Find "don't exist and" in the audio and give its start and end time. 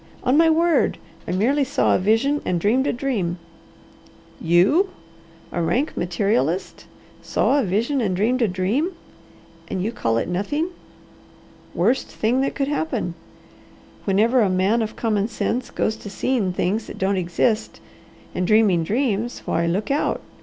16.97-18.47